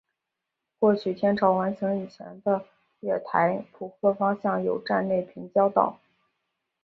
[0.79, 2.65] 过去天桥完成以前的
[3.01, 5.99] 月台浦贺方向有站内平交道。